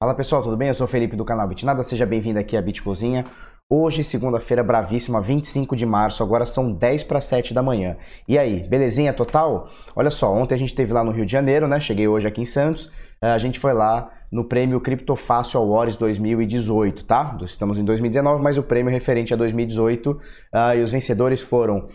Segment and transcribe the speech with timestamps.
[0.00, 0.68] Fala pessoal, tudo bem?
[0.68, 3.24] Eu sou o Felipe do canal Bitnada, seja bem-vindo aqui à Bitcozinha.
[3.68, 7.96] Hoje, segunda-feira, bravíssima, 25 de março, agora são 10 para 7 da manhã.
[8.28, 9.68] E aí, belezinha total?
[9.96, 11.80] Olha só, ontem a gente esteve lá no Rio de Janeiro, né?
[11.80, 12.92] Cheguei hoje aqui em Santos.
[13.20, 17.36] Eh, a gente foi lá no prêmio Criptofácil Awards 2018, tá?
[17.42, 20.20] Estamos em 2019, mas o prêmio referente a 2018 uh,
[20.52, 21.88] ah, e os vencedores foram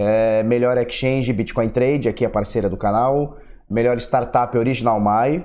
[0.00, 3.36] é, Melhor Exchange Bitcoin Trade, aqui a parceira do canal,
[3.68, 5.44] Melhor Startup Original Mai,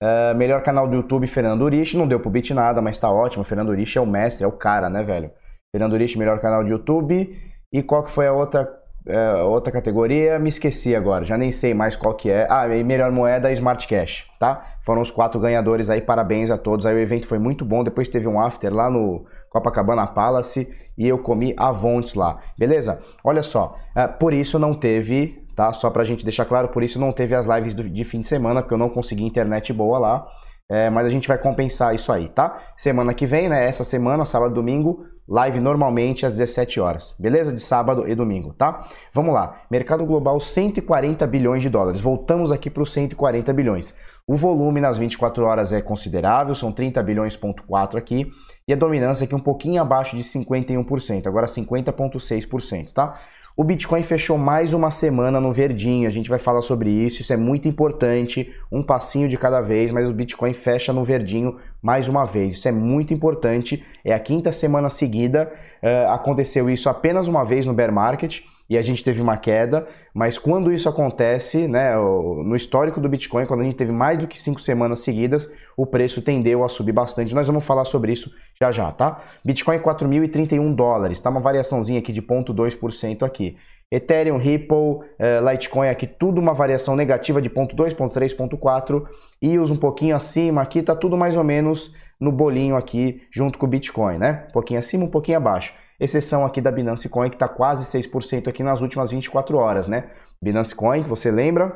[0.00, 1.96] Uh, melhor canal do YouTube, Fernando Urich.
[1.96, 3.44] Não deu pro beat nada, mas tá ótimo.
[3.44, 5.30] Fernando Urich é o mestre, é o cara, né, velho?
[5.72, 7.36] Fernando Urich, melhor canal do YouTube.
[7.72, 8.68] E qual que foi a outra,
[9.06, 10.38] uh, outra categoria?
[10.38, 12.46] Me esqueci agora, já nem sei mais qual que é.
[12.48, 14.64] Ah, e melhor moeda, Smart Cash, tá?
[14.82, 16.86] Foram os quatro ganhadores aí, parabéns a todos.
[16.86, 17.82] Aí o evento foi muito bom.
[17.82, 23.00] Depois teve um after lá no Copacabana Palace e eu comi avontes lá, beleza?
[23.22, 25.72] Olha só, uh, por isso não teve tá?
[25.72, 28.62] Só pra gente deixar claro, por isso não teve as lives de fim de semana,
[28.62, 30.26] porque eu não consegui internet boa lá.
[30.70, 32.58] É, mas a gente vai compensar isso aí, tá?
[32.76, 33.66] Semana que vem, né?
[33.66, 37.52] Essa semana, sábado e domingo, live normalmente às 17 horas, beleza?
[37.52, 38.88] De sábado e domingo, tá?
[39.12, 39.60] Vamos lá.
[39.70, 42.00] Mercado global 140 bilhões de dólares.
[42.00, 43.94] Voltamos aqui para os 140 bilhões.
[44.26, 48.30] O volume nas 24 horas é considerável, são 30 bilhões ponto 4 aqui,
[48.66, 53.18] e a dominância aqui um pouquinho abaixo de 51%, agora 50.6%, tá?
[53.58, 57.32] O Bitcoin fechou mais uma semana no verdinho, a gente vai falar sobre isso, isso
[57.32, 62.06] é muito importante, um passinho de cada vez, mas o Bitcoin fecha no verdinho mais
[62.06, 67.26] uma vez, isso é muito importante, é a quinta semana seguida, uh, aconteceu isso apenas
[67.26, 71.66] uma vez no bear market, e a gente teve uma queda, mas quando isso acontece,
[71.66, 75.50] né, no histórico do Bitcoin, quando a gente teve mais do que cinco semanas seguidas,
[75.76, 77.34] o preço tendeu a subir bastante.
[77.34, 78.30] Nós vamos falar sobre isso
[78.60, 79.22] já já, tá?
[79.42, 83.56] Bitcoin 4.031 dólares, tá uma variaçãozinha aqui de 0,2% aqui.
[83.90, 89.06] Ethereum, Ripple, eh, Litecoin aqui, tudo uma variação negativa de 0,2, 0,3, 0,4
[89.40, 93.58] e os um pouquinho acima aqui, tá tudo mais ou menos no bolinho aqui junto
[93.58, 94.44] com o Bitcoin, né?
[94.50, 98.48] Um pouquinho acima, um pouquinho abaixo exceção aqui da Binance Coin, que está quase 6%
[98.48, 100.10] aqui nas últimas 24 horas, né?
[100.42, 101.66] Binance Coin, você lembra,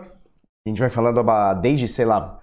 [0.67, 1.23] a gente vai falando
[1.61, 2.41] desde, sei lá,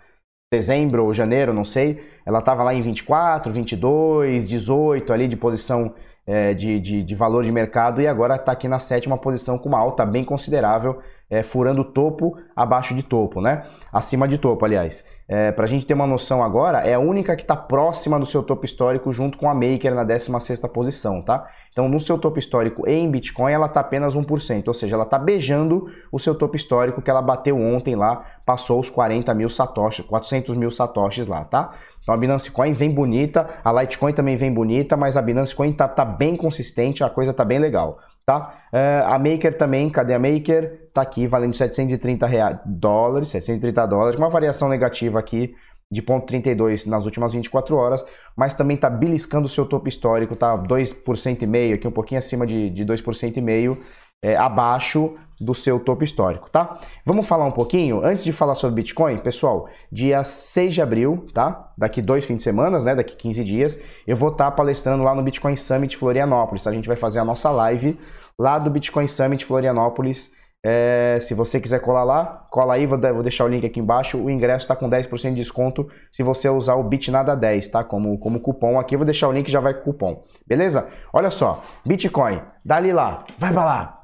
[0.52, 5.94] dezembro ou janeiro, não sei, ela estava lá em 24, 22, 18 ali de posição
[6.26, 9.70] é, de, de, de, valor de mercado e agora está aqui na sétima posição com
[9.70, 13.64] uma alta bem considerável, é, furando topo abaixo de topo, né?
[13.92, 15.06] Acima de topo, aliás.
[15.28, 18.26] É, Para a gente ter uma noção agora, é a única que está próxima do
[18.26, 21.48] seu topo histórico junto com a Maker na 16ª posição, tá?
[21.72, 25.20] Então, no seu topo histórico em Bitcoin, ela está apenas 1%, ou seja, ela está
[25.20, 30.04] beijando o seu topo histórico que ela bateu ontem lá, passou os 40 mil satoshis,
[30.06, 31.74] 400 mil satoshis lá, tá?
[32.02, 35.72] Então a Binance Coin vem bonita, a Litecoin também vem bonita, mas a Binance Coin
[35.72, 38.54] tá, tá bem consistente, a coisa tá bem legal, tá?
[38.72, 40.90] Uh, a Maker também, cadê a Maker?
[40.94, 45.56] Tá aqui, valendo 730 reais, dólares, 730 dólares, uma variação negativa aqui
[45.92, 48.06] de 0,32 nas últimas 24 horas,
[48.38, 52.20] mas também está beliscando o seu topo histórico, tá 2% e meio, aqui um pouquinho
[52.20, 53.84] acima de, de 2% e meio,
[54.22, 56.80] é, abaixo do seu topo histórico, tá?
[57.06, 61.72] Vamos falar um pouquinho, antes de falar sobre Bitcoin, pessoal, dia 6 de abril, tá?
[61.78, 62.94] Daqui dois fins de semana, né?
[62.94, 66.68] Daqui 15 dias, eu vou estar tá palestrando lá no Bitcoin Summit Florianópolis.
[66.68, 67.98] A gente vai fazer a nossa live
[68.38, 70.32] lá do Bitcoin Summit Florianópolis
[70.62, 74.18] é, se você quiser colar lá, cola aí, vou, deixar o link aqui embaixo.
[74.18, 77.84] O ingresso está com 10% de desconto se você usar o BitNada10, tá?
[77.84, 80.24] Como, como cupom aqui, eu vou deixar o link já vai com cupom.
[80.46, 80.90] Beleza?
[81.14, 83.99] Olha só, Bitcoin, dali lá, vai pra lá.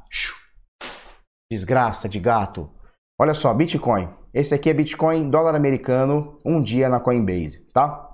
[1.51, 2.69] Desgraça de gato.
[3.19, 4.09] Olha só, Bitcoin.
[4.33, 8.11] Esse aqui é Bitcoin, dólar americano, um dia na Coinbase, tá?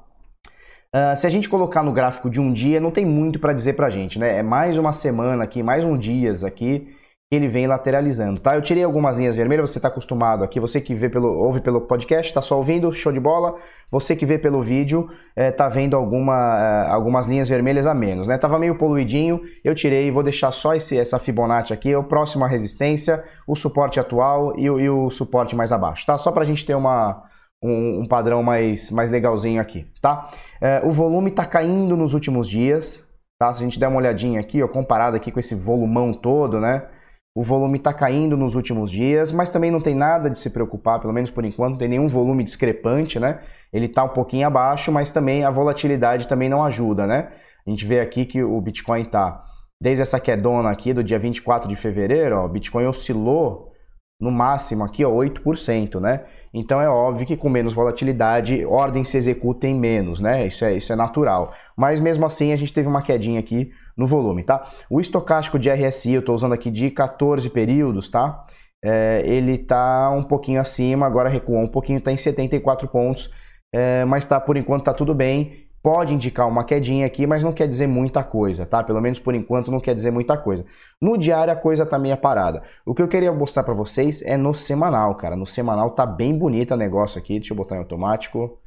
[0.93, 3.73] Uh, se a gente colocar no gráfico de um dia, não tem muito para dizer
[3.73, 4.37] pra gente, né?
[4.37, 6.95] É mais uma semana aqui, mais um dias aqui
[7.31, 8.55] ele vem lateralizando, tá?
[8.55, 11.79] Eu tirei algumas linhas vermelhas, você está acostumado aqui, você que vê pelo, ouve pelo
[11.79, 13.55] podcast, está só ouvindo, show de bola.
[13.89, 18.27] Você que vê pelo vídeo, está é, vendo alguma, é, algumas linhas vermelhas a menos,
[18.27, 18.37] né?
[18.37, 22.43] Tava meio poluidinho, eu tirei e vou deixar só esse, essa Fibonacci aqui, o próximo
[22.43, 26.17] a resistência, o suporte atual e, e o suporte mais abaixo, tá?
[26.17, 27.23] Só para a gente ter uma,
[27.63, 30.29] um, um, padrão mais, mais legalzinho aqui, tá?
[30.59, 33.07] É, o volume está caindo nos últimos dias,
[33.39, 33.53] tá?
[33.53, 36.87] Se a gente der uma olhadinha aqui, ó, comparado aqui com esse volumão todo, né?
[37.33, 40.99] O volume está caindo nos últimos dias, mas também não tem nada de se preocupar,
[40.99, 43.39] pelo menos por enquanto, não tem nenhum volume discrepante, né?
[43.71, 47.31] Ele está um pouquinho abaixo, mas também a volatilidade também não ajuda, né?
[47.65, 49.45] A gente vê aqui que o Bitcoin está,
[49.81, 53.71] desde essa quedona aqui do dia 24 de fevereiro, ó, o Bitcoin oscilou
[54.19, 56.25] no máximo aqui, ó, 8%, né?
[56.53, 60.45] Então é óbvio que com menos volatilidade, ordens se executem menos, né?
[60.47, 61.53] Isso é, isso é natural.
[61.77, 64.67] Mas mesmo assim a gente teve uma quedinha aqui no volume, tá?
[64.89, 68.45] O estocástico de RSI, eu estou usando aqui de 14 períodos, tá?
[68.83, 73.29] É, ele está um pouquinho acima, agora recuou um pouquinho, está em 74 pontos.
[73.73, 75.67] é, mas tá, por enquanto tá tudo bem.
[75.83, 78.83] Pode indicar uma quedinha aqui, mas não quer dizer muita coisa, tá?
[78.83, 80.63] Pelo menos por enquanto não quer dizer muita coisa.
[81.01, 82.61] No diário a coisa tá meio parada.
[82.85, 85.35] O que eu queria mostrar para vocês é no semanal, cara.
[85.35, 87.39] No semanal tá bem bonito o negócio aqui.
[87.39, 88.60] Deixa eu botar em automático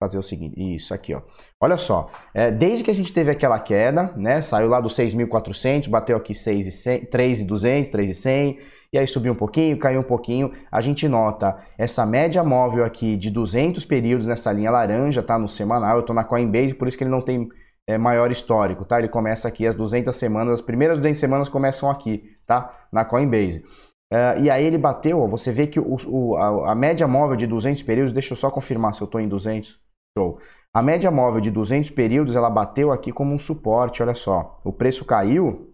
[0.00, 1.22] fazer o seguinte, isso aqui, ó.
[1.60, 5.88] Olha só, é, desde que a gente teve aquela queda, né, saiu lá dos 6.400,
[5.88, 8.58] bateu aqui 3.200, 3.100,
[8.92, 13.16] e aí subiu um pouquinho, caiu um pouquinho, a gente nota essa média móvel aqui
[13.16, 16.96] de 200 períodos nessa linha laranja, tá, no semanal, eu tô na Coinbase, por isso
[16.96, 17.48] que ele não tem
[17.86, 18.98] é, maior histórico, tá?
[18.98, 22.86] Ele começa aqui as 200 semanas, as primeiras 200 semanas começam aqui, tá?
[22.92, 23.64] Na Coinbase.
[24.12, 27.36] Uh, e aí ele bateu, ó, você vê que o, o, a, a, média móvel
[27.36, 29.80] de 200 períodos, deixa eu só confirmar se eu estou em 200,
[30.16, 30.38] show.
[30.72, 34.60] A média móvel de 200 períodos, ela bateu aqui como um suporte, olha só.
[34.64, 35.72] O preço caiu,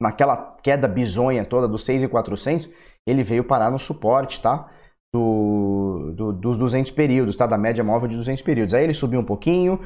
[0.00, 2.68] naquela queda bizonha toda dos 6,400,
[3.06, 4.70] ele veio parar no suporte, tá?
[5.14, 7.46] Do, do, dos 200 períodos, tá?
[7.46, 8.74] Da média móvel de 200 períodos.
[8.74, 9.80] Aí ele subiu um pouquinho,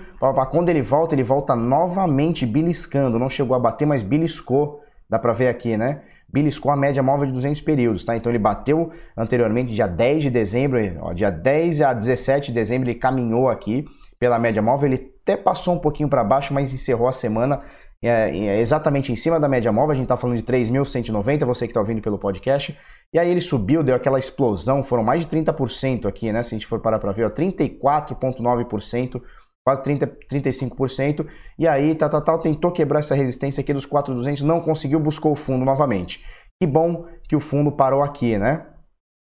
[0.50, 5.32] quando ele volta, ele volta novamente beliscando, não chegou a bater, mas beliscou, dá pra
[5.32, 6.02] ver aqui, né?
[6.29, 8.17] Beliscou a média móvel de 200 períodos, tá?
[8.17, 12.89] Então ele bateu anteriormente dia 10 de dezembro, ó, dia 10 a 17 de dezembro
[12.89, 13.87] ele caminhou aqui
[14.19, 17.63] pela média móvel, ele até passou um pouquinho para baixo, mas encerrou a semana
[18.03, 21.67] é, é, exatamente em cima da média móvel, a gente está falando de 3.190, você
[21.67, 22.79] que está ouvindo pelo podcast,
[23.13, 26.43] e aí ele subiu, deu aquela explosão, foram mais de 30% aqui, né?
[26.43, 29.21] Se a gente for parar para ver, 34,9%
[29.69, 31.26] quase 30, 35%,
[31.59, 35.32] e aí tal, tal, tal, tentou quebrar essa resistência aqui dos 4,200, não conseguiu, buscou
[35.32, 36.25] o fundo novamente.
[36.59, 38.65] Que bom que o fundo parou aqui, né?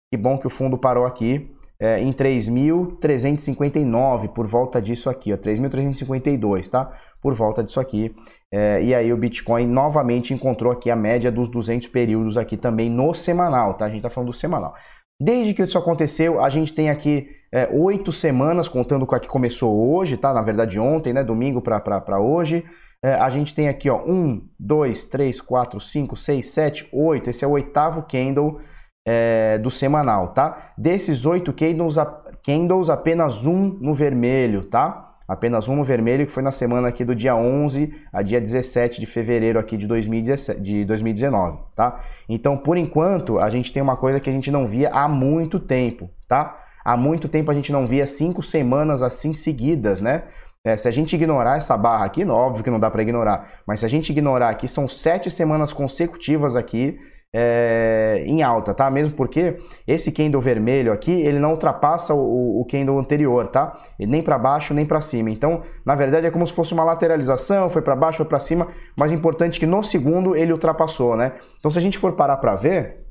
[0.08, 1.42] Que bom que o fundo parou aqui
[1.80, 6.92] é, em 3.359, por volta disso aqui, ó, 3.352, tá?
[7.20, 8.14] Por volta disso aqui.
[8.54, 12.88] É, e aí o Bitcoin novamente encontrou aqui a média dos 200 períodos aqui também
[12.88, 13.86] no semanal, tá?
[13.86, 14.74] A gente tá falando do semanal.
[15.20, 19.26] Desde que isso aconteceu, a gente tem aqui é, oito semanas, contando com a que
[19.26, 20.30] começou hoje, tá?
[20.34, 21.24] Na verdade, ontem, né?
[21.24, 22.62] Domingo para hoje.
[23.02, 27.30] É, a gente tem aqui, ó, um, dois, três, quatro, cinco, seis, sete, oito.
[27.30, 28.60] Esse é o oitavo candle
[29.08, 30.74] é, do semanal, tá?
[30.76, 31.96] Desses oito candles,
[32.44, 35.14] candles, apenas um no vermelho, tá?
[35.26, 39.00] Apenas um no vermelho, que foi na semana aqui do dia 11 a dia 17
[39.00, 42.02] de fevereiro aqui de, 2017, de 2019, tá?
[42.28, 45.58] Então, por enquanto, a gente tem uma coisa que a gente não via há muito
[45.58, 46.65] tempo, tá?
[46.86, 50.22] Há muito tempo a gente não via cinco semanas assim seguidas, né?
[50.64, 53.80] É, se a gente ignorar essa barra aqui, óbvio que não dá para ignorar, mas
[53.80, 56.96] se a gente ignorar aqui, são sete semanas consecutivas aqui
[57.34, 58.88] é, em alta, tá?
[58.88, 63.76] Mesmo porque esse candle vermelho aqui, ele não ultrapassa o, o candle anterior, tá?
[63.98, 65.28] Nem para baixo, nem para cima.
[65.28, 68.68] Então, na verdade, é como se fosse uma lateralização, foi para baixo, foi para cima,
[68.96, 71.32] mas importante que no segundo ele ultrapassou, né?
[71.58, 73.05] Então, se a gente for parar para ver,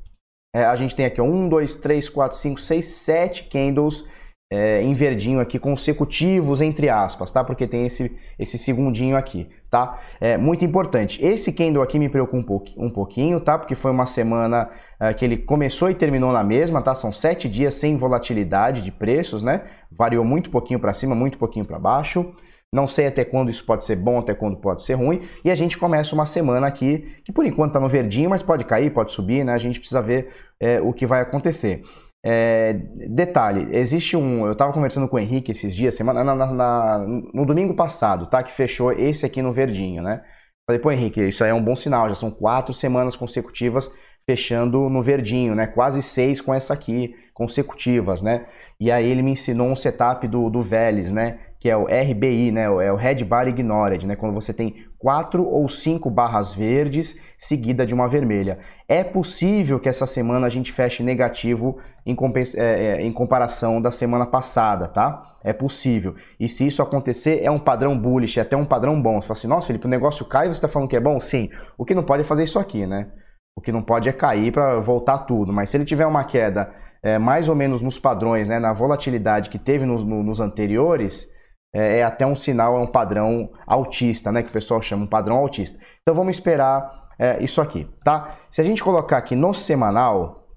[0.56, 4.02] é, a gente tem aqui 1, 2, 3, 4, 5, 6, 7 candles
[4.50, 7.44] é, em verdinho aqui, consecutivos, entre aspas, tá?
[7.44, 10.00] Porque tem esse, esse segundinho aqui, tá?
[10.18, 11.22] É muito importante.
[11.22, 13.58] Esse candle aqui me preocupa um pouquinho, um pouquinho tá?
[13.58, 16.94] Porque foi uma semana é, que ele começou e terminou na mesma, tá?
[16.94, 19.64] São sete dias sem volatilidade de preços, né?
[19.90, 22.34] Variou muito pouquinho para cima, muito pouquinho para baixo.
[22.76, 25.22] Não sei até quando isso pode ser bom, até quando pode ser ruim.
[25.42, 28.66] E a gente começa uma semana aqui que por enquanto está no verdinho, mas pode
[28.66, 29.54] cair, pode subir, né?
[29.54, 30.28] A gente precisa ver
[30.60, 31.80] é, o que vai acontecer.
[32.22, 32.74] É,
[33.08, 34.44] detalhe, existe um.
[34.44, 36.98] Eu estava conversando com o Henrique esses dias, semana, na, na,
[37.32, 38.42] no domingo passado, tá?
[38.42, 40.22] Que fechou esse aqui no verdinho, né?
[40.68, 43.90] Falei, pô, Henrique, isso aí é um bom sinal, já são quatro semanas consecutivas
[44.28, 45.66] fechando no verdinho, né?
[45.66, 48.46] Quase seis com essa aqui, consecutivas, né?
[48.78, 51.38] E aí ele me ensinou um setup do, do Vélez, né?
[51.66, 52.62] Que é o RBI, né?
[52.62, 54.14] É o Red Bar Ignored, né?
[54.14, 58.60] Quando você tem quatro ou cinco barras verdes seguida de uma vermelha.
[58.88, 62.16] É possível que essa semana a gente feche negativo em,
[62.54, 65.18] é, é, em comparação da semana passada, tá?
[65.42, 66.14] É possível.
[66.38, 69.20] E se isso acontecer, é um padrão bullish, é até um padrão bom.
[69.20, 71.18] Você fala assim, nossa, Felipe, o negócio cai você está falando que é bom?
[71.18, 71.50] Sim.
[71.76, 73.08] O que não pode é fazer isso aqui, né?
[73.56, 75.52] O que não pode é cair para voltar tudo.
[75.52, 79.50] Mas se ele tiver uma queda é, mais ou menos nos padrões, né, na volatilidade
[79.50, 81.34] que teve nos anteriores,
[81.76, 84.42] é, é, até um sinal, é um padrão autista, né?
[84.42, 85.78] Que o pessoal chama um padrão autista.
[86.00, 88.36] Então vamos esperar é, isso aqui, tá?
[88.50, 90.48] Se a gente colocar aqui no semanal,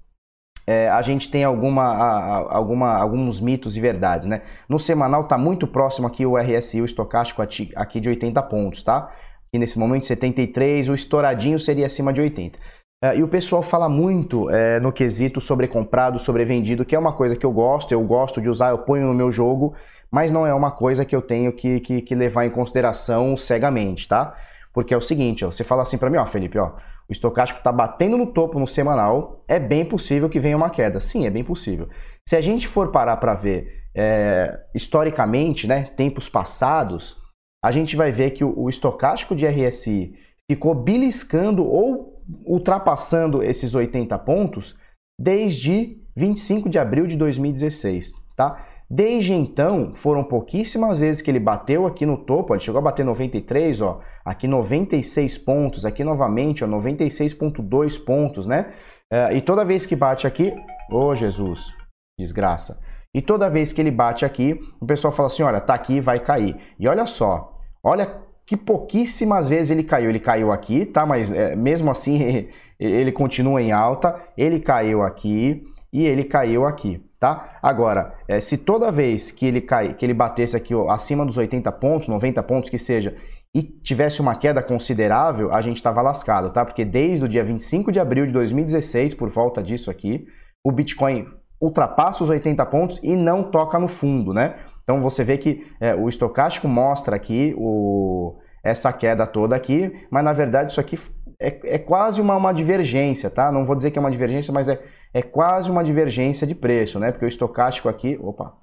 [0.66, 4.40] é, a gente tem alguma, a, alguma, alguns mitos e verdades, né?
[4.66, 9.12] No semanal está muito próximo aqui o RSI, o estocástico aqui de 80 pontos, tá?
[9.52, 12.58] E nesse momento 73, o estouradinho seria acima de 80.
[13.02, 16.98] É, e o pessoal fala muito é, no quesito sobre comprado, sobre vendido, que é
[16.98, 19.74] uma coisa que eu gosto, eu gosto de usar, eu ponho no meu jogo,
[20.10, 24.08] mas não é uma coisa que eu tenho que, que, que levar em consideração cegamente,
[24.08, 24.36] tá?
[24.72, 26.72] Porque é o seguinte, ó, você fala assim para mim, ó, Felipe, ó,
[27.08, 31.00] o estocástico está batendo no topo no semanal, é bem possível que venha uma queda.
[31.00, 31.88] Sim, é bem possível.
[32.28, 37.18] Se a gente for parar para ver é, historicamente, né, tempos passados,
[37.64, 40.14] a gente vai ver que o, o estocástico de RSI
[40.50, 44.78] ficou beliscando ou ultrapassando esses 80 pontos
[45.20, 48.64] desde 25 de abril de 2016, tá?
[48.90, 53.04] Desde então, foram pouquíssimas vezes que ele bateu aqui no topo, ele chegou a bater
[53.04, 58.72] 93, ó, aqui 96 pontos, aqui novamente, ó, 96.2 pontos, né?
[59.08, 60.52] É, e toda vez que bate aqui,
[60.90, 61.72] ô oh, Jesus,
[62.18, 62.80] desgraça.
[63.14, 66.18] E toda vez que ele bate aqui, o pessoal fala assim, olha, tá aqui, vai
[66.18, 66.56] cair.
[66.78, 70.10] E olha só, olha que pouquíssimas vezes ele caiu.
[70.10, 71.06] Ele caiu aqui, tá?
[71.06, 74.20] Mas é, mesmo assim ele continua em alta.
[74.36, 77.58] Ele caiu aqui e ele caiu aqui tá?
[77.62, 81.36] Agora, é, se toda vez que ele cai, que ele batesse aqui ó, acima dos
[81.36, 83.14] 80 pontos, 90 pontos que seja,
[83.54, 86.64] e tivesse uma queda considerável, a gente estava lascado, tá?
[86.64, 90.26] Porque desde o dia 25 de abril de 2016, por volta disso aqui,
[90.64, 91.26] o Bitcoin
[91.60, 94.54] ultrapassa os 80 pontos e não toca no fundo, né?
[94.82, 100.24] Então você vê que é, o estocástico mostra aqui o, essa queda toda aqui, mas
[100.24, 100.98] na verdade isso aqui
[101.38, 103.52] é, é quase uma, uma divergência, tá?
[103.52, 104.80] Não vou dizer que é uma divergência, mas é,
[105.12, 107.10] é quase uma divergência de preço, né?
[107.10, 108.54] Porque o estocástico aqui, opa,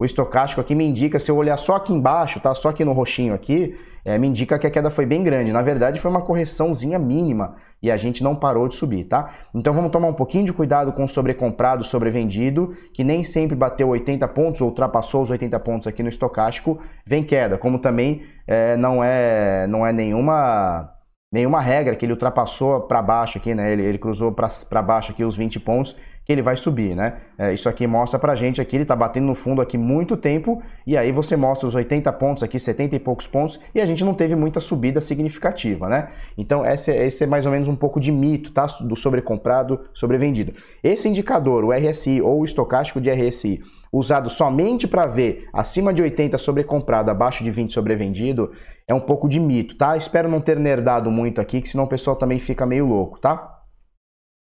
[0.00, 2.54] o estocástico aqui me indica, se eu olhar só aqui embaixo, tá?
[2.54, 5.52] Só aqui no roxinho aqui, é, me indica que a queda foi bem grande.
[5.52, 9.34] Na verdade, foi uma correçãozinha mínima e a gente não parou de subir, tá?
[9.52, 14.26] Então vamos tomar um pouquinho de cuidado com sobrecomprado, sobrevendido, que nem sempre bateu 80
[14.28, 17.58] pontos ou ultrapassou os 80 pontos aqui no estocástico, vem queda.
[17.58, 20.92] Como também é, não é não é nenhuma
[21.30, 23.72] nenhuma regra que ele ultrapassou para baixo aqui, né?
[23.72, 25.96] Ele, ele cruzou para baixo aqui os 20 pontos
[26.28, 27.14] que ele vai subir, né?
[27.38, 30.62] É, isso aqui mostra pra gente aqui, ele tá batendo no fundo aqui muito tempo,
[30.86, 34.04] e aí você mostra os 80 pontos aqui, 70 e poucos pontos, e a gente
[34.04, 36.08] não teve muita subida significativa, né?
[36.36, 38.66] Então esse, esse é mais ou menos um pouco de mito, tá?
[38.82, 40.52] Do sobrecomprado, sobrevendido.
[40.84, 46.02] Esse indicador, o RSI ou o estocástico de RSI, usado somente para ver acima de
[46.02, 48.52] 80 sobrecomprado, abaixo de 20 sobrevendido,
[48.86, 49.96] é um pouco de mito, tá?
[49.96, 53.58] Espero não ter nerdado muito aqui, que senão o pessoal também fica meio louco, tá?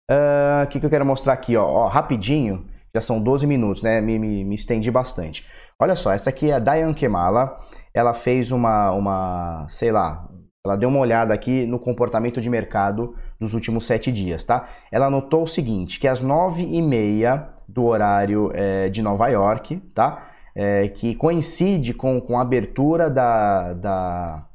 [0.09, 3.81] O uh, que, que eu quero mostrar aqui, ó, ó, rapidinho, já são 12 minutos,
[3.81, 4.01] né?
[4.01, 5.47] Me, me, me, estendi bastante.
[5.79, 7.57] Olha só, essa aqui é a Diane Kemala.
[7.93, 10.27] Ela fez uma, uma, sei lá,
[10.65, 14.67] ela deu uma olhada aqui no comportamento de mercado dos últimos sete dias, tá?
[14.91, 19.77] Ela notou o seguinte, que às nove e meia do horário é, de Nova York,
[19.93, 20.29] tá?
[20.55, 24.47] É, que coincide com, com a abertura da, da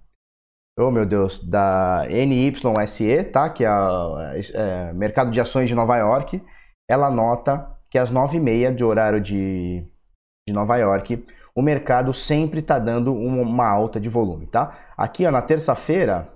[0.79, 3.51] oh meu Deus, da NYSE, tá?
[3.51, 4.19] Que é o
[4.55, 6.41] é, mercado de ações de Nova York,
[6.89, 9.85] ela nota que às 9h30 de horário de,
[10.47, 14.79] de Nova York, o mercado sempre está dando uma alta de volume, tá?
[14.97, 16.29] Aqui, ó, na terça-feira,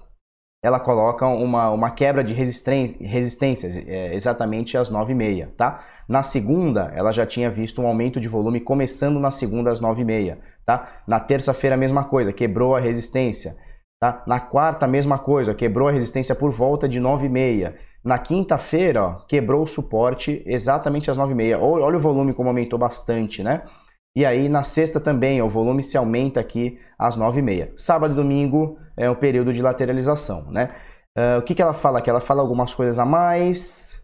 [0.62, 5.83] ela coloca uma, uma quebra de resistências é, exatamente às 9h30, tá?
[6.09, 10.38] Na segunda, ela já tinha visto um aumento de volume começando na segunda às 9h30,
[10.64, 10.88] tá?
[11.07, 13.57] Na terça-feira, a mesma coisa, quebrou a resistência.
[14.00, 14.23] Tá?
[14.26, 17.73] Na quarta, a mesma coisa, quebrou a resistência por volta de 9,5.
[18.04, 21.61] Na quinta-feira, quebrou o suporte exatamente às 9,5.
[21.61, 23.62] Olha o volume como aumentou bastante, né?
[24.14, 27.73] E aí na sexta também, o volume se aumenta aqui às 9h30.
[27.76, 30.71] Sábado e domingo é o período de lateralização, né?
[31.16, 32.11] Uh, o que, que ela fala aqui?
[32.11, 34.00] Ela fala algumas coisas a mais.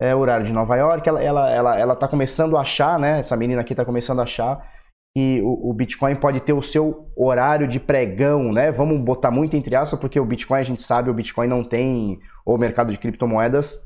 [0.00, 1.08] É o horário de Nova York.
[1.08, 3.20] Ela, ela, ela, ela tá começando a achar, né?
[3.20, 4.68] Essa menina aqui tá começando a achar
[5.16, 8.72] que o, o, Bitcoin pode ter o seu horário de pregão, né?
[8.72, 12.18] Vamos botar muito entre aspas, porque o Bitcoin, a gente sabe, o Bitcoin não tem,
[12.44, 13.78] ou o mercado de criptomoedas,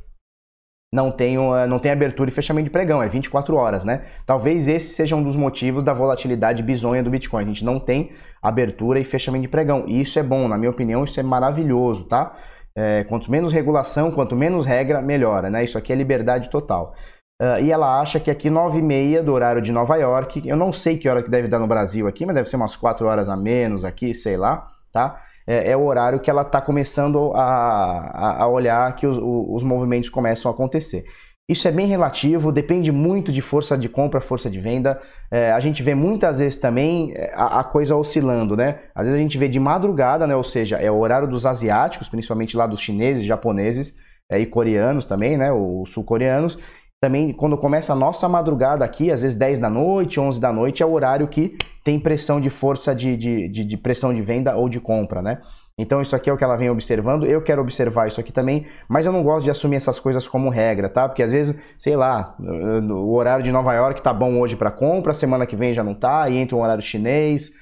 [0.93, 1.37] não tem,
[1.69, 4.07] não tem abertura e fechamento de pregão, é 24 horas, né?
[4.25, 7.45] Talvez esse seja um dos motivos da volatilidade bizonha do Bitcoin.
[7.45, 9.85] A gente não tem abertura e fechamento de pregão.
[9.87, 12.35] E isso é bom, na minha opinião, isso é maravilhoso, tá?
[12.75, 15.63] É, quanto menos regulação, quanto menos regra, melhora, né?
[15.63, 16.95] Isso aqui é liberdade total.
[17.41, 20.57] Uh, e ela acha que aqui 9 e meia do horário de Nova York, eu
[20.57, 23.07] não sei que hora que deve dar no Brasil aqui, mas deve ser umas 4
[23.07, 25.23] horas a menos aqui, sei lá, tá?
[25.49, 30.11] É, é o horário que ela está começando a, a, olhar que os, os movimentos
[30.11, 31.07] começam a acontecer.
[31.49, 35.01] Isso é bem relativo, depende muito de força de compra, força de venda.
[35.31, 38.81] É, a gente vê muitas vezes também é, a, a, coisa oscilando, né?
[38.95, 40.37] Às vezes a gente vê de madrugada, né?
[40.37, 43.97] Ou seja, é o horário dos asiáticos, principalmente lá dos chineses, japoneses
[44.31, 45.51] é, e coreanos também, né?
[45.51, 46.59] Os sul-coreanos
[47.01, 50.83] também quando começa a nossa madrugada aqui, às vezes 10 da noite, 11 da noite,
[50.83, 54.57] é o horário que tem pressão de força de, de, de, de, pressão de venda
[54.57, 55.41] ou de compra, né?
[55.79, 58.67] Então isso aqui é o que ela vem observando, eu quero observar isso aqui também,
[58.89, 61.09] mas eu não gosto de assumir essas coisas como regra, tá?
[61.09, 65.15] Porque às vezes, sei lá, o horário de Nova York tá bom hoje para compra,
[65.15, 67.53] semana que vem já não tá, e entra um horário chinês,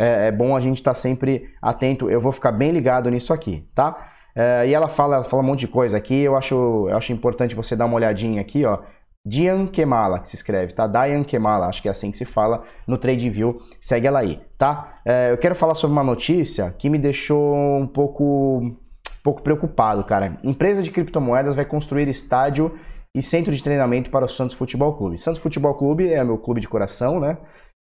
[0.00, 3.32] é, é bom a gente estar tá sempre atento, eu vou ficar bem ligado nisso
[3.32, 4.15] aqui, tá?
[4.36, 6.54] É, e ela fala, fala um monte de coisa aqui, eu acho,
[6.90, 8.80] eu acho importante você dar uma olhadinha aqui, ó.
[9.24, 10.86] Dian Kemala, que se escreve, tá?
[10.86, 13.60] Dian Kemala, acho que é assim que se fala no TradeView.
[13.80, 15.00] Segue ela aí, tá?
[15.04, 18.76] É, eu quero falar sobre uma notícia que me deixou um pouco, um
[19.24, 20.38] pouco preocupado, cara.
[20.44, 22.78] Empresa de criptomoedas vai construir estádio
[23.12, 25.18] e centro de treinamento para o Santos Futebol Clube.
[25.18, 27.38] Santos Futebol Clube é meu clube de coração, né?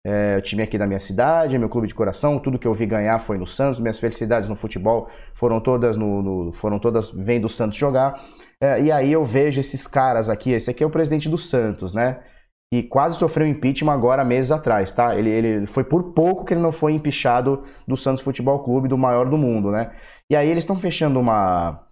[0.10, 2.86] É, o time aqui da minha cidade, meu clube de coração, tudo que eu vi
[2.86, 7.44] ganhar foi no Santos, minhas felicidades no futebol foram todas no, no foram todas vendo
[7.44, 8.18] o Santos jogar.
[8.62, 11.94] É, e aí eu vejo esses caras aqui, esse aqui é o presidente do Santos,
[11.94, 12.22] né?
[12.74, 15.14] E quase sofreu impeachment agora meses atrás, tá?
[15.14, 18.98] Ele, ele foi por pouco que ele não foi empichado do Santos Futebol Clube, do
[18.98, 19.92] maior do mundo, né?
[20.32, 21.86] E aí eles estão fechando uma,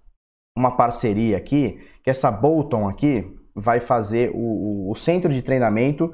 [0.58, 6.14] uma parceria aqui, que essa Bolton aqui vai fazer o, o, o centro de treinamento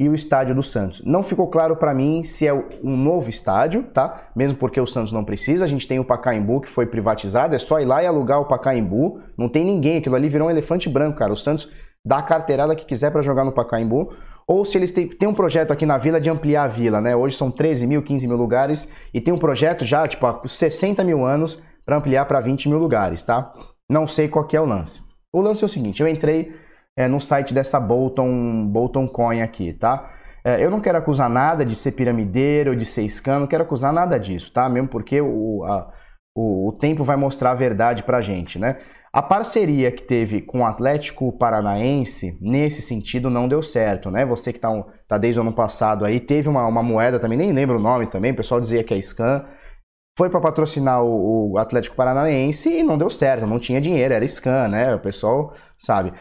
[0.00, 1.02] e o estádio do Santos.
[1.04, 4.30] Não ficou claro para mim se é um novo estádio, tá?
[4.34, 5.66] Mesmo porque o Santos não precisa.
[5.66, 8.46] A gente tem o Pacaembu que foi privatizado, é só ir lá e alugar o
[8.46, 9.20] Pacaembu.
[9.36, 11.34] Não tem ninguém, aquilo ali virou um elefante branco, cara.
[11.34, 11.70] O Santos
[12.02, 14.10] dá a carteirada que quiser para jogar no Pacaembu.
[14.48, 17.14] Ou se eles têm, um projeto aqui na vila de ampliar a vila, né?
[17.14, 21.04] Hoje são 13 mil, 15 mil lugares e tem um projeto já, tipo, há 60
[21.04, 23.52] mil anos para ampliar para 20 mil lugares, tá?
[23.86, 25.02] Não sei qual é o lance.
[25.30, 26.54] O lance é o seguinte, eu entrei
[27.00, 30.10] é, no site dessa Bolton, Bolton Coin aqui, tá?
[30.44, 33.62] É, eu não quero acusar nada de ser piramideiro ou de ser scam, não quero
[33.62, 34.68] acusar nada disso, tá?
[34.68, 35.90] Mesmo porque o, a,
[36.36, 38.76] o, o tempo vai mostrar a verdade pra gente, né?
[39.12, 44.26] A parceria que teve com o Atlético Paranaense, nesse sentido, não deu certo, né?
[44.26, 44.68] Você que tá,
[45.08, 48.08] tá desde o ano passado aí, teve uma, uma moeda também, nem lembro o nome
[48.08, 49.44] também, o pessoal dizia que é scam,
[50.18, 54.26] foi para patrocinar o, o, Atlético Paranaense e não deu certo, não tinha dinheiro, era
[54.28, 54.94] scam, né?
[54.94, 56.12] O pessoal sabe.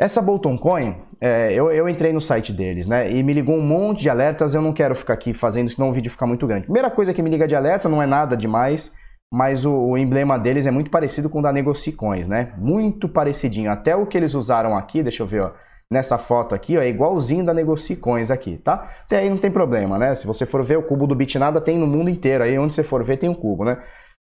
[0.00, 3.10] Essa Bolton Coin, é, eu, eu, entrei no site deles, né?
[3.10, 4.54] E me ligou um monte de alertas.
[4.54, 6.66] Eu não quero ficar aqui fazendo, senão o vídeo fica muito grande.
[6.66, 8.94] Primeira coisa que me liga de alerta não é nada demais,
[9.28, 12.52] mas o, o emblema deles é muito parecido com o da Negocicoins, né?
[12.56, 13.72] Muito parecidinho.
[13.72, 15.50] Até o que eles usaram aqui, deixa eu ver, ó.
[15.90, 18.88] Nessa foto aqui, ó, é igualzinho da Negocicoins aqui, tá?
[19.04, 20.14] Até aí não tem problema, né?
[20.14, 22.44] Se você for ver, o cubo do Bitnada tem no mundo inteiro.
[22.44, 23.78] Aí onde você for ver, tem um cubo, né?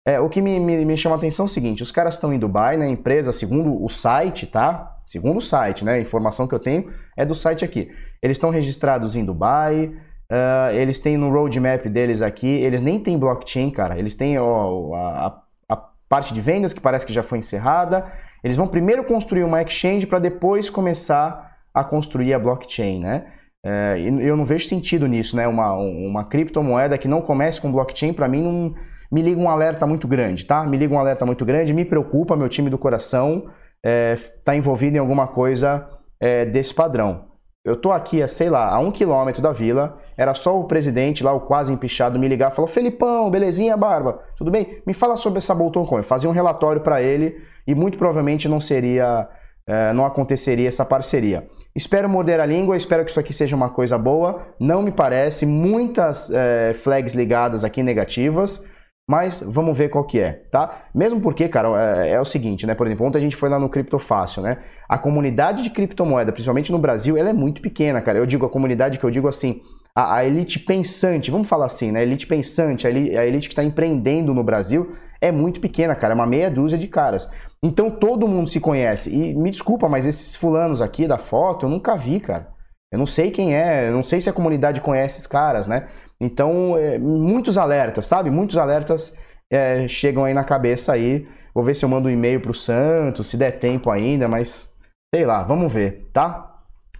[0.05, 2.33] É, o que me, me, me chama a atenção é o seguinte: os caras estão
[2.33, 2.85] em Dubai, né?
[2.85, 4.97] A empresa, segundo o site, tá?
[5.07, 5.93] Segundo o site, né?
[5.93, 7.89] A informação que eu tenho é do site aqui.
[8.21, 9.85] Eles estão registrados em Dubai,
[10.31, 13.97] uh, eles têm no roadmap deles aqui, eles nem têm blockchain, cara.
[13.97, 15.75] Eles têm ó, a, a
[16.09, 18.05] parte de vendas que parece que já foi encerrada.
[18.43, 23.25] Eles vão primeiro construir uma exchange para depois começar a construir a blockchain, né?
[23.65, 25.47] É, eu não vejo sentido nisso, né?
[25.47, 28.75] Uma, uma criptomoeda que não comece com blockchain, para mim, não,
[29.13, 30.65] me liga um alerta muito grande, tá?
[30.65, 34.55] Me liga um alerta muito grande, me preocupa, meu time do coração está é, tá
[34.55, 35.87] envolvido em alguma coisa
[36.19, 37.25] é, desse padrão.
[37.63, 41.31] Eu tô aqui, sei lá, a um quilômetro da vila, era só o presidente lá,
[41.31, 44.81] o quase empichado, me ligar e falou: Felipão, belezinha, barba, tudo bem?
[44.83, 46.01] Me fala sobre essa Bolton Coin.
[46.01, 49.29] Fazia um relatório para ele e muito provavelmente não seria,
[49.67, 51.47] é, não aconteceria essa parceria.
[51.75, 54.41] Espero morder a língua, espero que isso aqui seja uma coisa boa.
[54.59, 58.72] Não me parece, muitas é, flags ligadas aqui negativas.
[59.07, 60.85] Mas vamos ver qual que é, tá?
[60.95, 62.73] Mesmo porque, cara, é, é, o seguinte, né?
[62.73, 64.59] Por exemplo, ontem a gente foi lá no Criptofácil, né?
[64.87, 68.17] A comunidade de criptomoeda, principalmente no Brasil, ela é muito pequena, cara.
[68.17, 69.59] Eu digo a comunidade que eu digo assim,
[69.93, 71.99] a, a elite pensante, vamos falar assim, né?
[71.99, 75.95] A elite pensante, a elite, a elite que está empreendendo no Brasil é muito pequena,
[75.95, 76.13] cara.
[76.13, 77.29] É uma meia dúzia de caras.
[77.61, 79.13] Então todo mundo se conhece.
[79.13, 82.53] E me desculpa, mas esses fulanos aqui da foto eu nunca vi, cara.
[82.91, 85.87] Eu não sei quem é, eu não sei se a comunidade conhece esses caras, né?
[86.19, 88.29] Então, é, muitos alertas, sabe?
[88.29, 89.17] Muitos alertas
[89.51, 91.27] é, chegam aí na cabeça aí.
[91.53, 94.73] Vou ver se eu mando um e-mail pro Santos, se der tempo ainda, mas
[95.13, 96.49] sei lá, vamos ver, tá?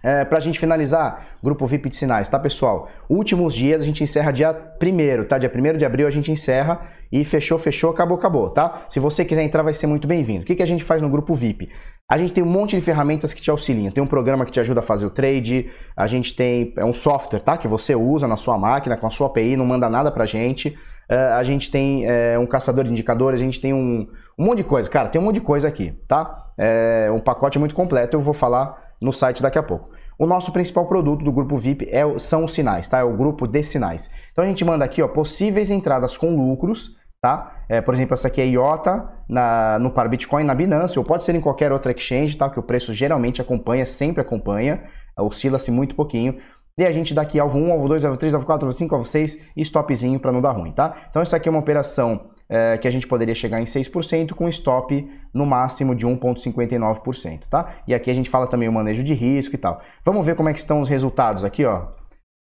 [0.04, 2.90] É, pra gente finalizar, grupo VIP de sinais, tá pessoal?
[3.08, 5.38] Últimos dias a gente encerra dia 1 tá?
[5.38, 8.84] Dia 1 de abril a gente encerra e fechou, fechou, acabou, acabou, tá?
[8.90, 10.42] Se você quiser entrar vai ser muito bem-vindo.
[10.42, 11.70] O que, que a gente faz no grupo VIP?
[12.06, 13.90] A gente tem um monte de ferramentas que te auxiliam.
[13.90, 16.92] Tem um programa que te ajuda a fazer o trade, a gente tem é um
[16.92, 17.56] software, tá?
[17.56, 20.76] Que você usa na sua máquina, com a sua API, não manda nada pra gente.
[21.10, 24.06] Uh, a gente tem é, um caçador de indicadores, a gente tem um,
[24.38, 24.90] um monte de coisa.
[24.90, 26.52] Cara, tem um monte de coisa aqui, tá?
[26.58, 29.90] É um pacote muito completo, eu vou falar no site daqui a pouco.
[30.18, 32.98] O nosso principal produto do grupo VIP é, são os sinais, tá?
[32.98, 34.10] É o grupo de sinais.
[34.30, 37.56] Então a gente manda aqui, ó, possíveis entradas com lucros, tá?
[37.70, 41.24] É, por exemplo, essa aqui é IOTA na, no par Bitcoin na Binance, ou pode
[41.24, 42.50] ser em qualquer outra exchange, tá?
[42.50, 44.82] Que o preço geralmente acompanha, sempre acompanha,
[45.18, 46.36] oscila-se muito pouquinho.
[46.76, 48.94] E a gente dá aqui alvo 1, alvo 2, alvo 3, alvo 4, alvo 5,
[48.94, 50.94] alvo 6 e stopzinho para não dar ruim, tá?
[51.08, 54.46] Então isso aqui é uma operação é, que a gente poderia chegar em 6% com
[54.50, 57.76] stop no máximo de 1,59%, tá?
[57.88, 59.80] E aqui a gente fala também o manejo de risco e tal.
[60.04, 61.86] Vamos ver como é que estão os resultados aqui, ó.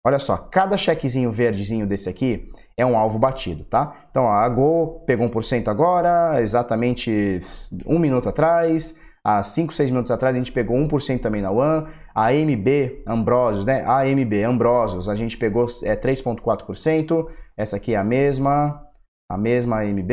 [0.05, 4.07] Olha só, cada chequezinho verdezinho desse aqui, é um alvo batido, tá?
[4.11, 7.39] Então a Go pegou 1% agora, exatamente
[7.85, 11.87] um minuto atrás, há 5, 6 minutos atrás a gente pegou 1% também na One,
[12.13, 13.83] a AMB Ambrosios, né?
[13.83, 18.79] A AMB Ambrosios, a gente pegou é, 3,4%, essa aqui é a mesma,
[19.29, 20.11] a mesma AMB,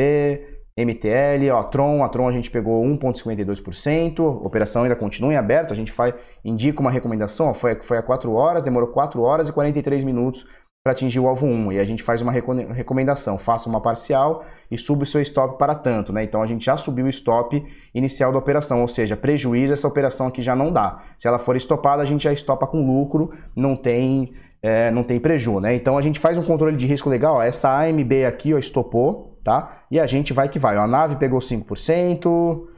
[0.77, 5.71] MTL, ó, Tron, a Tron a gente pegou 1,52%, a operação ainda continua em aberto,
[5.71, 9.47] a gente faz, indica uma recomendação, ó, foi, foi a 4 horas, demorou 4 horas
[9.47, 10.45] e 43 minutos
[10.85, 14.77] para atingir o alvo 1, e a gente faz uma recomendação, faça uma parcial e
[14.77, 16.23] suba o seu stop para tanto, né?
[16.23, 20.27] Então a gente já subiu o stop inicial da operação, ou seja, prejuízo essa operação
[20.27, 21.01] aqui já não dá.
[21.17, 25.19] Se ela for estopada, a gente já estopa com lucro, não tem é, não tem
[25.19, 25.73] prejuízo, né?
[25.73, 29.39] Então a gente faz um controle de risco legal, ó, essa AMB aqui, ó, estopou,
[29.43, 29.85] tá?
[29.89, 30.77] E a gente vai que vai.
[30.77, 32.74] Ó, a nave pegou 5%.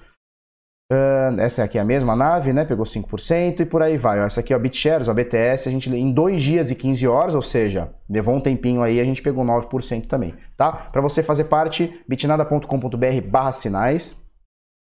[0.89, 2.63] Uh, essa aqui é a mesma nave, né?
[2.63, 4.21] Pegou 5% e por aí vai.
[4.21, 7.05] Ó, essa aqui é a BitShares, a BTS, a gente em 2 dias e 15
[7.07, 10.71] horas, ou seja, levou um tempinho aí, a gente pegou 9% também, tá?
[10.71, 14.26] Para você fazer parte, bitnada.com.br/barra sinais.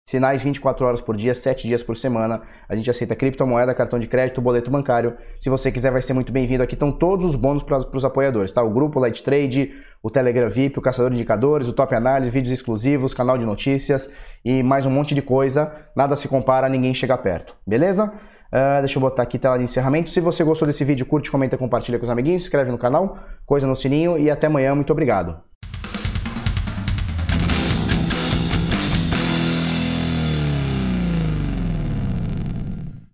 [0.09, 2.43] Sinais 24 horas por dia, 7 dias por semana.
[2.69, 5.17] A gente aceita criptomoeda, cartão de crédito, boleto bancário.
[5.41, 6.63] Se você quiser, vai ser muito bem-vindo.
[6.63, 8.63] Aqui estão todos os bônus para os apoiadores, tá?
[8.63, 12.53] O grupo Light Trade, o Telegram VIP, o Caçador de Indicadores, o Top Análise, vídeos
[12.53, 14.09] exclusivos, canal de notícias
[14.45, 15.75] e mais um monte de coisa.
[15.97, 17.57] Nada se compara, ninguém chega perto.
[17.67, 18.05] Beleza?
[18.05, 20.11] Uh, deixa eu botar aqui tela de encerramento.
[20.11, 23.19] Se você gostou desse vídeo, curte, comenta, compartilha com os amiguinhos, se inscreve no canal,
[23.45, 24.73] coisa no sininho e até amanhã.
[24.73, 25.43] Muito obrigado.